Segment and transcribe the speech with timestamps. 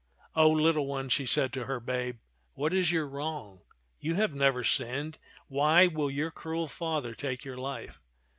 [0.35, 2.17] O little one," she said to her babe,
[2.55, 3.61] "what is your wrong?
[3.99, 8.01] You have never sinned; why will your cruel father take your life